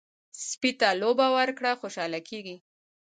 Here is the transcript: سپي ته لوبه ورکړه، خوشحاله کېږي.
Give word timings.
سپي 0.47 0.71
ته 0.79 0.89
لوبه 1.01 1.27
ورکړه، 1.37 1.71
خوشحاله 1.81 2.19
کېږي. 2.29 2.55